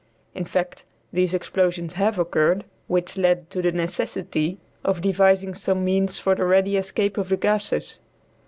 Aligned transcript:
In 0.33 0.45
fact, 0.45 0.83
these 1.13 1.31
explosions 1.31 1.93
have 1.93 2.17
occurred, 2.17 2.65
which 2.87 3.19
led 3.19 3.51
to 3.51 3.61
the 3.61 3.71
necessity 3.71 4.57
of 4.83 4.99
devising 4.99 5.53
some 5.53 5.85
means 5.85 6.17
for 6.17 6.33
the 6.33 6.43
ready 6.45 6.75
escape 6.75 7.19
of 7.19 7.29
the 7.29 7.37
gases. 7.37 7.99